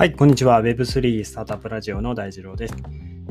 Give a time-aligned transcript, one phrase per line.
[0.00, 0.62] はい、こんにちは。
[0.62, 2.74] Web3 スタートアップラジオの大二郎です。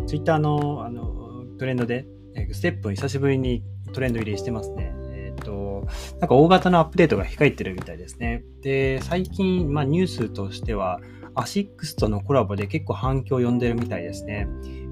[0.06, 2.06] Twitter のあのトレンドで、
[2.52, 4.94] ステップ久しぶりにトレンド入りしてますね。
[5.10, 5.88] えっ、と、
[6.20, 8.44] なんか大型のアップデートが控えてるみたいですね。
[8.62, 11.00] で、最近、まあ、ニュースとしては、
[11.34, 14.48] ASICS とのコラボで結構反響を呼んでるみたいですね。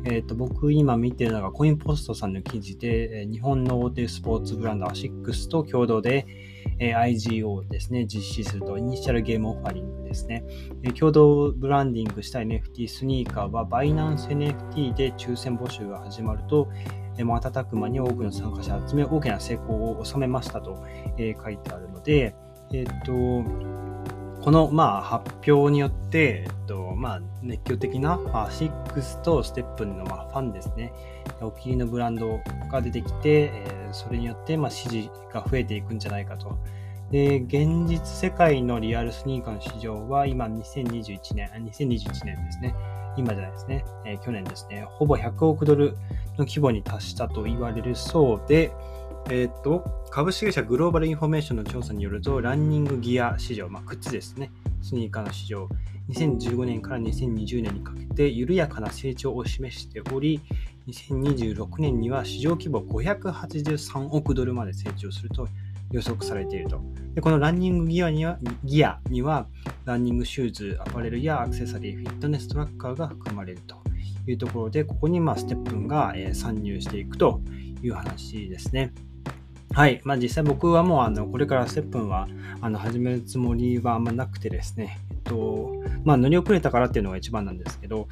[0.05, 6.25] えっ、と、僕今見てるのがコインポストさんの記事で、日本の大手スポーツブランド ASICS と共同で、
[6.79, 10.43] え IGO ですね、実施すると、イニシャルゲームオファリングですね。
[10.83, 16.68] え共同ブランディングした NFT スニーカーは、バイナンス NFT で抽選募集が始まると、
[17.18, 20.83] え瞬く間に多くの参加者を集め、大きな成功を収めましたと、
[21.18, 22.36] え書いてあるので、
[22.73, 23.14] えっ、と、
[24.47, 30.93] この、まあ、発表によって、えっと、まあ、熱狂的な、まあ、6とステップの、まあ、ファンですね。
[31.42, 32.39] お気に入りのブランド
[32.72, 36.58] が出てきて、えーそれによって、まあ、支持が増えていくんじゃないかと。
[37.11, 42.73] で、現実世界のリアルスニーカーの市場は、今、2021年、2021年ですね。
[43.18, 43.86] 今じゃないですね。
[44.06, 44.86] えー去年ですね。
[44.88, 45.98] ほぼ100億ドル
[46.38, 48.72] の規模に達したと言われるそうで、
[49.30, 54.52] えーっと、株式会社グローバルインフォメーションの調査によると、ランニングギア市場、まあ、靴ですね。
[54.82, 55.68] スニーカーの市場、
[56.09, 60.40] 2015年から2020年にかけて緩やかな成長を示しており、
[60.88, 65.50] 2026年には市場規模583億ドルまで成長すると
[65.92, 66.82] 予測されていると。
[67.16, 69.48] でこのランニングギアにはギアには、
[69.86, 73.78] ランニングシューズ、アパレルやアクセサリー、フィットネストラッカーが含まれると
[74.28, 77.42] いうところで、ここにまあステップンが参入していくと
[77.82, 78.94] いう話ですね。
[79.78, 80.02] はい。
[80.03, 82.28] まあ実際僕はもうあのこれからステップンは
[82.61, 85.72] あの始めるつもりはあんまなくてですね、えっと、
[86.03, 88.08] まあ乗り遅れたからっていうのが一番なんですけど、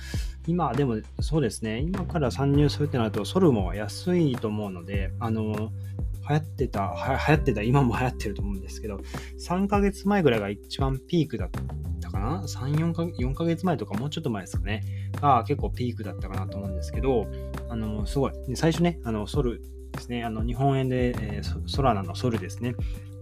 [0.45, 5.71] 今でもそうですね、今から参入するってなるとソルも安いと思うので、あの、
[6.29, 8.99] 流行ってた、は流行ってた、今も流行ってると思うんですけど、
[9.39, 11.49] 3ヶ月前ぐらいが一番ピークだっ
[11.99, 14.83] たかな ?3、4か4ヶ月前とかもうちょっと前ですかね。
[15.19, 17.25] が結構ピークだったかなと思うんですけど、
[17.69, 18.33] あの、すごい。
[18.53, 19.63] 最初ね、あの、ソル
[19.95, 22.75] ですね、あの、日本円で、えーソラナのソルですね。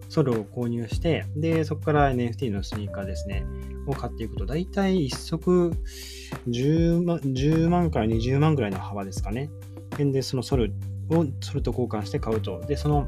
[0.09, 3.45] ソルを購入して、で、そこから NFT のスニーカーですね、
[3.87, 5.71] を買っていくと、だいたい1足
[6.47, 9.49] 10万 ,10 万から20万ぐらいの幅ですかね。
[9.97, 10.71] で、そのソル
[11.09, 12.61] をソルと交換して買うと。
[12.61, 13.07] で、その、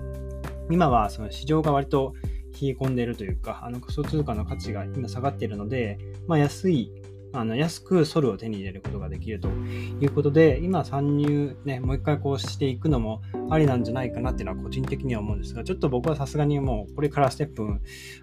[0.71, 2.13] 今はその市場が割と
[2.59, 6.91] 冷え込んでいるというか、あの仮想通貨の価値が今下がっているので、まあ、安い、
[7.35, 17.67] あの安くソルを手に入れることができるということで、今参入ね、もう一回こうしていくのもありなんじゃないかなっていうのは個人的には思うんですが、ちょっと僕はさすがにもうこれからステップ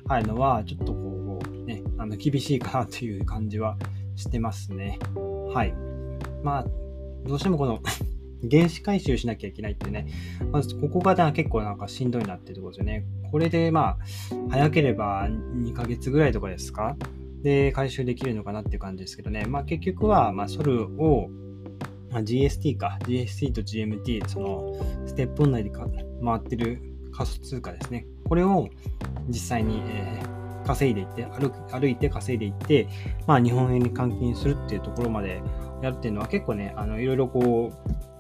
[0.06, 3.77] 入るのは、ちょっとこうね、あの厳しいかなという感じは
[4.17, 4.99] してますね。
[5.53, 5.75] はい。
[6.43, 6.67] まあ、
[7.27, 7.81] どうしてもこの
[8.50, 10.06] 原子回収しなきゃいけないってね、
[10.50, 13.05] まずここが結構なんかしんどいなっていうところですよね。
[13.31, 13.99] これでまあ、
[14.50, 16.97] 早ければ2ヶ月ぐらいとかですか
[17.42, 19.44] で、回収できるのかなっていう感じですけどね。
[19.47, 21.28] まあ結局は、まあソルを、
[22.10, 24.75] まあ、GST か、GST と GMT、その
[25.06, 25.86] ステップン内でか
[26.25, 26.81] 回ってる
[27.12, 28.06] 仮想通貨ですね。
[28.25, 28.69] これを
[29.28, 32.88] 実際に、えー稼いでいって歩、歩いて稼いでいって、
[33.26, 35.42] まあ日本円に換金するっていうところまで
[35.82, 37.72] やるっていうのは結構ね、あの、いろいろこ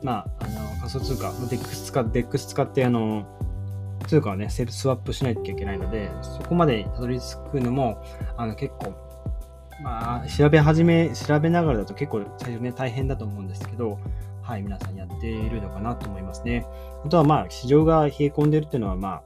[0.02, 3.26] う、まあ、あの、仮想通貨、 DEX 使って、 DEX 使って、あの、
[4.08, 8.02] 通貨をね、セルスワップしないといけないので、そこまでたどり着くのも、
[8.36, 8.94] あの、結構、
[9.82, 13.98] まあ、調べ始め、調べながらだと結構最初ね、大変だと思うんですけど、
[14.42, 16.66] はい、皆さんやっているのかなと思いますね。
[17.04, 19.22] あとはまあ、市場が冷え込んでるっていうのは、まあ、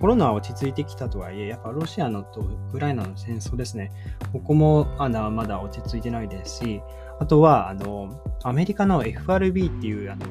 [0.00, 3.92] コロナは落ち着いてきたとはいえ、やっぱロシアのとウクライナの戦争ですね。
[4.32, 6.82] ここもあのまだ落ち着いてないですし、
[7.20, 10.26] あとは、あの、アメリカの FRB っていう、あの、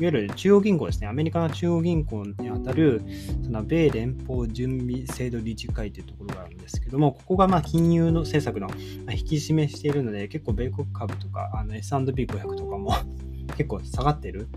[0.00, 1.08] いわゆる中央銀行ですね。
[1.08, 3.02] アメリカの中央銀行にあたる、
[3.44, 8.68] その米連邦準備制度理事会というところがあるんですけども、ここがまあ金融の政策の
[9.12, 12.94] 引き締めしているので、結構米国株とか、S&P500 とかも
[13.58, 14.48] 結構下がってる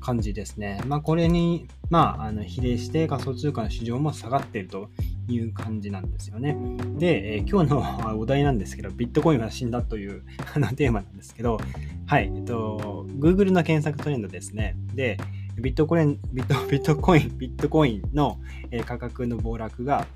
[0.00, 0.82] 感じですね。
[0.88, 4.90] まあ、これに、まあ、あの比例して仮想通貨の市場も下がっていると
[5.30, 6.56] いう感じなんですよね。
[6.98, 10.22] で、えー今日の お題なんですけど、ビットコインは死んだという
[10.54, 11.58] あのテーマなんですけど、
[12.06, 14.76] はい、えっと、Google の検索トレンドですね。
[14.94, 15.16] で、
[15.60, 18.38] ビットコイン、ビット ビットコイン、ビットコインの、
[18.70, 20.06] え価格の暴落が、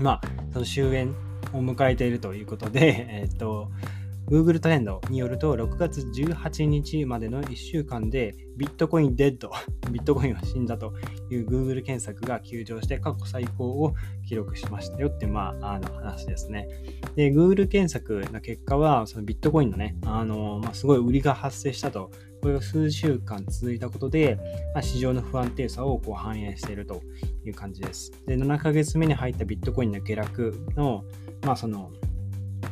[0.00, 0.20] まあ、
[0.52, 1.10] その終焉
[1.52, 3.70] を迎えているということで、えっと、
[4.26, 9.50] Google トレンドによると、6月18日までの1週間で、ビットコインデッド、
[9.92, 10.94] ビットコインは死んだと
[11.30, 13.94] いう Google 検索が急上して過去最高を
[14.26, 16.68] 記録しましたよって、まあ、あの話ですね。
[17.16, 22.10] で、Google 検索の結果は、そのビットコインのね、あの、まあ、すごい売りが発生したと。
[22.40, 24.36] これが数週間続いたことで、
[24.74, 27.00] まあ、市場の不安定さをこう反映していると
[27.44, 28.12] いう感じです。
[28.26, 31.04] で、7ヶ月目に入ったビットコインの下落の、
[31.42, 31.90] まあ、その、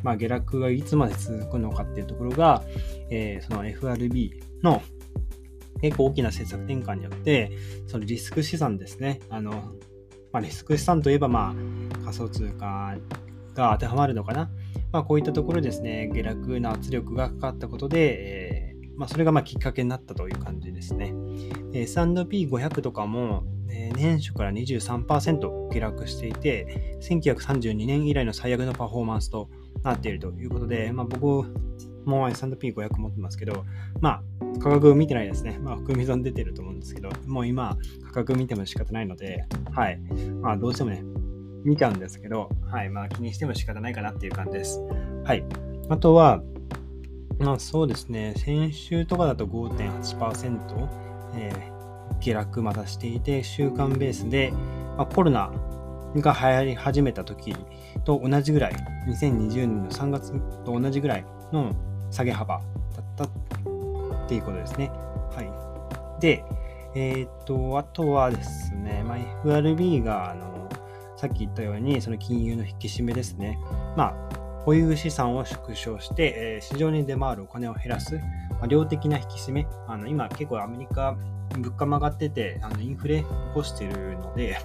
[0.03, 2.63] まあ、下落がいつまで続くのかっていうところが、
[3.11, 4.83] えー、その FRB の
[5.81, 7.51] 結構大きな政策転換によって、
[7.87, 9.21] そのリスク資産ですね。
[9.29, 9.51] あの、
[10.33, 11.55] まあ、リスク資産といえば、ま
[12.01, 12.97] あ、仮想通貨
[13.55, 14.51] が当てはまるのかな。
[14.93, 21.15] まあ、こういったところですね、下落の圧力がかかったことで、えー、まあ、それがまあきっかけになったという感じですね。
[21.73, 23.45] S&P500 とかも、
[23.97, 29.49] 年初から23%下落していて、1932年以来の最悪のパフォーマンスと
[29.83, 31.27] なっているということで、まあ、僕
[32.05, 33.65] も S&P500 持ってますけど、
[34.01, 34.23] まあ、
[34.61, 35.59] 価格見てないですね。
[35.63, 37.77] まあ、含み損出てると思うんですけど、もう今、
[38.07, 39.99] 価格見ても仕方ないので、はい。
[40.41, 41.03] まあ、どうしてもね、
[41.65, 42.91] 見ちゃうんですけど、はい。
[42.91, 44.81] まあ、気にしても仕方ないかなっていう感じです。
[45.25, 45.45] はい。
[45.89, 46.43] あとは、
[47.39, 50.89] まあ、そうですね、先週とかだと5.8%、
[51.35, 54.53] えー、下落またしていて、週間ベースで、
[54.97, 55.53] まあ、コロナ
[56.17, 57.57] が流行り始めた時
[58.05, 58.73] と同じぐらい、
[59.07, 60.33] 2020年の3月
[60.65, 61.75] と同じぐらいの
[62.11, 62.63] 下げ幅だ
[63.03, 63.29] ったっ
[64.29, 64.91] ていうことですね。
[65.35, 65.43] は
[66.19, 66.21] い。
[66.21, 66.45] で、
[66.95, 70.69] えっ、と、あとはですね、まあ、FRB が、あの、
[71.17, 73.59] さっき言ったように、その金融の引き締めですね。
[73.97, 74.33] まあ、
[74.65, 78.17] 保有資産を縮小して、えー、市場に出回るお金を減らす、
[78.51, 79.67] まあ、量的な引き締め。
[79.89, 81.17] あの今結構アメリカ
[81.59, 84.59] 物価も上がってて、あのインフレ起こしてるので、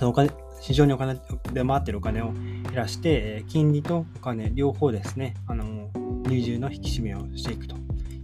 [0.00, 0.30] お金
[0.60, 1.20] 市場にお金
[1.52, 5.90] 出回ってるお金を減らして、金利とお金両方ですね、あの
[6.28, 7.76] 入重の引き締めをしていくと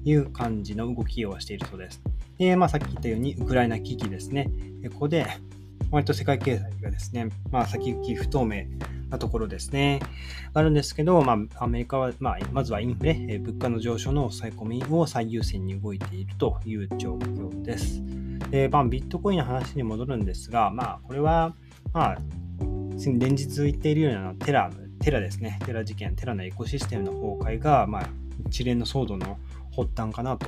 [0.04, 2.02] いう感じの動きをしているそうです。
[2.38, 4.50] で、まあ、さっき言ったように、ウクライナ危機ですね。
[4.92, 5.26] ここで、
[5.90, 8.64] 割と世界経済がですね、まあ、先行き不透明
[9.10, 10.00] なところですね。
[10.54, 18.02] あるんですけど、まあ、アメリカは、まあ、まずはインフレ、物価の上昇の抑え込みを最優先に動いているという状況です。
[18.50, 21.54] で、まあ、ビットコインの話に戻るんですが、まあ、これは、
[21.92, 22.18] まあ、
[23.04, 28.08] 連日言っているようなテラ、テラですね、テラ事件、テラのエコシステムの崩壊が、まあ、
[28.48, 29.38] 一連の騒動の
[29.76, 30.46] 発端かなと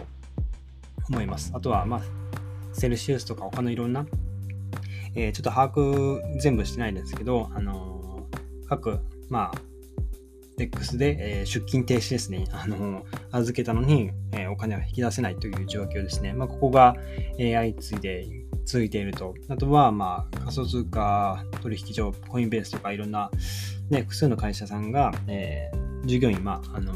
[1.08, 1.52] 思います。
[1.54, 2.02] あとは、まあ、
[2.72, 4.06] セルシウスとか他のいろんな、
[5.14, 9.58] えー、ちょっと把握全部してないですけど、あのー、各、まあ、
[10.58, 12.44] X で、えー、出勤停止ですね。
[12.52, 16.32] あの預けたのに、えー、お金を引き出せないという状況ですね。
[16.32, 16.94] まあ、ここが、
[17.38, 19.34] えー、相次いで続いていると。
[19.48, 23.30] あとは、まあ、仮想通貨取引所、コインベースとかいろんな、
[23.90, 26.94] ね、複数の会社さんが、えー、従業員、まあ、あの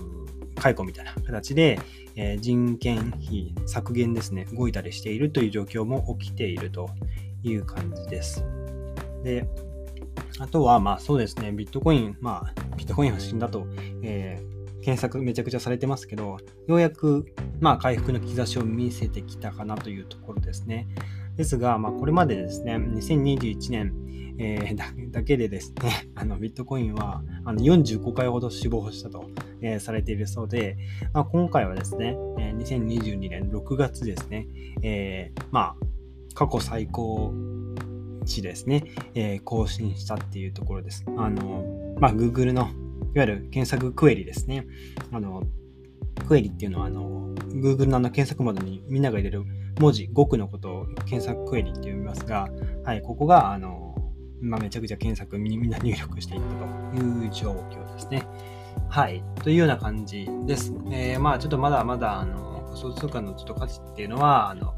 [0.57, 1.79] 解雇みたいな形で、
[2.17, 6.91] えー、人件費削減ですね、動いたりしているという状況も起きていると
[7.43, 8.45] いう感じです。
[9.23, 9.47] で、
[10.41, 13.67] あとは、まあそうですね、ビットコイン、まあ、ビットコインは死んだと、
[14.03, 17.27] えー、検索めちゃくちゃされてますけど、ようやく、
[17.61, 20.89] まあ回復の兆しを見せてきたかなというところですね。
[21.39, 23.95] ですが、まあこれまでですね、2021年、
[24.39, 29.31] えー、だだけでですね、 あのビットコインはあの45回ほど死亡したと、
[29.61, 30.77] えー、されているそうで、
[31.15, 34.49] まあ、今回はですね、え、2022年6月ですね、
[34.83, 35.77] えー、まあ
[36.35, 37.33] 過去最高
[38.25, 41.05] 値ですね、えー、更新したっていうところです。
[41.17, 42.63] あの、まあ、Google の
[43.15, 44.67] いわゆる検索クエリですね。
[45.13, 45.45] あの、
[46.27, 49.45] クエリっていうのは、あの、Google のあの検索窓にみんなが入れる
[49.79, 52.49] 文字、語句のことを検索クエリって読みますが、
[52.85, 53.95] はい、ここが、あの、
[54.41, 58.25] まあ、めちゃくちゃ検索みんな入力していったという状況ですね。
[58.89, 59.23] はい。
[59.43, 60.73] というような感じです。
[60.91, 64.75] えー、まあちょっとまだまだ、あの、仮想通貨のちょっと価値っていうのは、あの、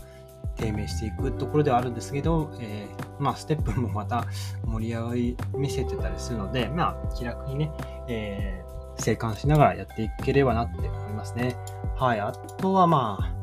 [0.56, 4.26] 低迷していくところではあるんですけど、えー、まあ、ステップもまた
[4.64, 7.70] 盛り上がり見せてたりするので、まあ、気楽にね、
[8.08, 11.56] えー、生還しながらやっていければなって思いますね。
[11.96, 12.20] はい。
[12.20, 13.39] あとはまあ、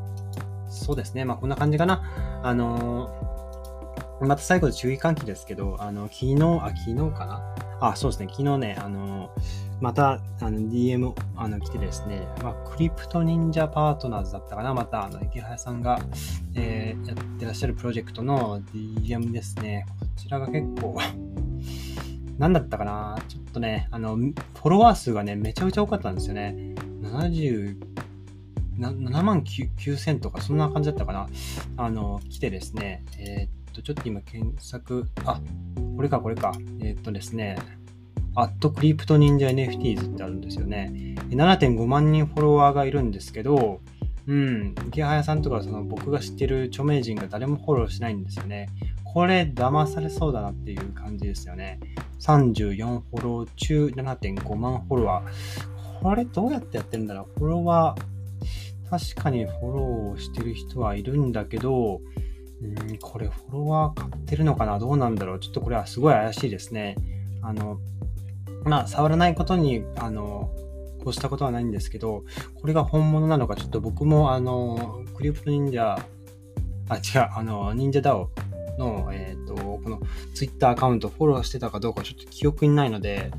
[0.68, 1.24] そうですね。
[1.24, 2.02] まあ、こんな感じかな。
[2.42, 7.54] あのー、また最後で注意喚起ですけど、あの、昨日、あ、昨日かな？
[7.80, 8.28] あ、そうですね。
[8.30, 16.00] 昨日ね、あのーまた、あの、DM、あの、来てですね、まあ、クリプト忍者パートナーズだったかな、また、あの、池早さんが、
[16.56, 19.86] えー、やってらっしゃるプロジェクトの DM ですね。
[20.00, 20.98] こちらが結構
[22.38, 23.18] 何だったかな？
[23.28, 26.74] ちょっとね、あの、フォロワー数がね、めちゃめちゃ多かったんですよね。
[27.02, 27.76] 70、
[28.78, 31.28] 7万9000とか、そんな感じだったかな。
[31.76, 35.40] あの、来てですね、えー、っと、ちょっと今検索、あ、
[35.96, 36.52] これか、これか。
[36.80, 37.56] えー、っとですね、
[38.34, 41.16] アットクリプト忍者 NFTs ってあるんですよね。
[41.30, 43.80] 7.5万人フォロワーがいるんですけど、
[44.28, 48.68] うん、池早さんとかその僕が知ってる著名人が誰もフォローしないんですよね。
[49.02, 51.80] これ騙されそうだなっていう感じですよね。
[52.20, 56.02] 34フォロー中7.5万フォロワー。
[56.02, 58.02] これどうやってやってるんだろうフォロワー、
[58.90, 62.00] 確かにフォローしてる人はいるんだけど、
[62.62, 64.78] うん、これフォロワー買ってるのかな？
[64.78, 65.40] どうなんだろう？
[65.40, 66.96] ちょっとこれはすごい怪しいですね。
[67.42, 67.78] あの、
[68.64, 70.50] まあ、触らないことに、あの、
[71.02, 72.24] こうしたことはないんですけど、
[72.60, 75.98] これが本物なのか、ちょっと僕も、あの、クリプト忍者、
[76.88, 78.28] あ、違う、あの、忍者 DAO
[78.78, 80.00] の、えっ、ー、と、この
[80.34, 83.30] Twitter アカウントフォローしてたかどうかちょっと記憶にないので、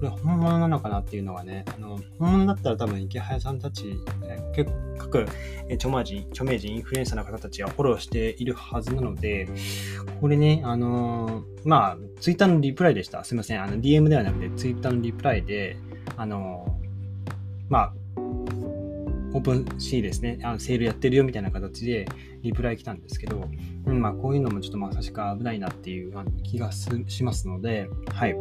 [0.00, 5.26] これ本物なのかなっていうのがね、あの、本物だったら多分池早さんたち、え、結各、
[5.72, 9.48] 著名人、著名人、インフルエンサーの方たちはフォローしているはずなので、
[10.20, 13.24] これね、あの、まあ、Twitter のリプライでした。
[13.24, 13.62] すいません。
[13.62, 15.76] あの、DM ではなくて Twitter のリプライで、
[16.16, 16.78] あの
[17.68, 17.92] まあ、
[19.34, 22.06] オープンシーですね、あのセールやってるよみたいな形で
[22.42, 23.48] リプライ来たんですけど、
[23.86, 28.36] うん、まあ、こういうのもちょっとまさしく危ないなっていう気がしますので、はい。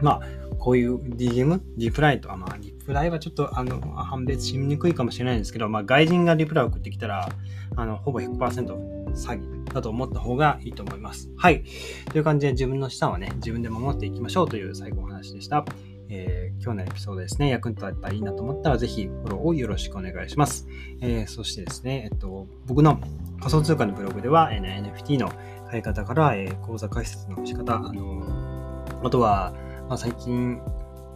[0.00, 0.22] まあ、
[0.58, 7.28] こういう DM、リプライと、まあ、リプライはちょっと、あの、判別しにくいかもしれないんですけど、まあ、外人がリプライを送ってきたら、
[7.76, 8.66] あの、ほぼ100%
[9.12, 11.30] 詐欺だと思った方がいいと思います。
[11.36, 11.64] はい。
[12.10, 15.64] という感じで自分の資産はね、自分で守っていきましょうという最後の話でした。
[16.10, 20.66] えー、今日のエピソードですね、役に立ったらいいなと思ったら、ぜひフォローをよろしくお願いします。
[21.00, 23.00] えー、そしてですね、えっと、僕の
[23.38, 25.30] 仮想通貨のブログでは、えー、NFT の
[25.70, 29.54] 買い方から、えー、口座開設の仕方、あのあとは、
[29.88, 30.60] まあ、最近、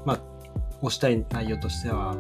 [0.05, 0.21] まあ、
[0.81, 2.17] 押したい内容としては、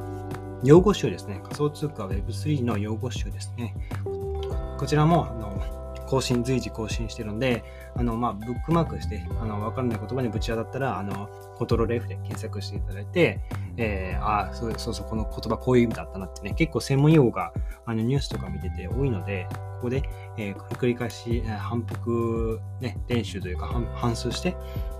[0.63, 1.41] 用語集ですね。
[1.43, 3.75] 仮想通貨 Web3 の用語集ですね。
[4.05, 7.65] こちらも、あの、更新、随時更新してるんで、
[7.97, 13.41] あの、まあ、ブックマークして、あの、わからない言葉にぶち当たったら、あの、コントロール F で検索していただいて、
[13.79, 17.55] えー、あそうそうそう、この言葉こういう意味だったなってね、結構専門用語が、
[17.87, 20.03] あの、ニュースとか見てて多いので、ここで、
[20.37, 24.55] えー、繰り返し、反復、ね、練習というか、反数して、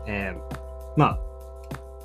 [0.07, 1.19] えー、まあ、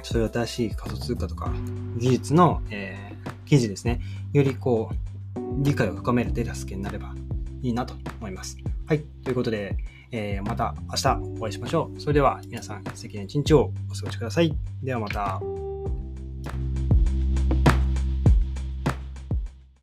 [0.07, 1.51] そういう新しい仮想通貨とか
[1.97, 3.99] 技術の、えー、記事ですね、
[4.31, 7.13] よりこう、理解を深める手助けになれば
[7.61, 8.57] いいなと思います。
[8.87, 9.01] はい。
[9.23, 9.75] ということで、
[10.11, 11.99] えー、また明日お会いしましょう。
[11.99, 14.55] それでは皆さん素敵な一日をお過ごしください。
[14.81, 15.66] ではまた。